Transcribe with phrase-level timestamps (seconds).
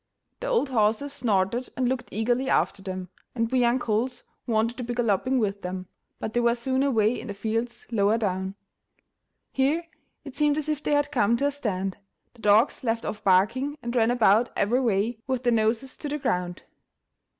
[0.39, 4.83] The old horses snorted and looked eagerly after them, and we young colts wanted to
[4.83, 5.85] be galloping with them,
[6.17, 8.55] but they were soon away into the fields lower down;
[9.51, 9.83] here
[10.25, 11.97] it seemed as if they had come to a stand;
[12.33, 16.17] the dogs left off barking and ran about every way with their noses to the
[16.17, 16.63] ground.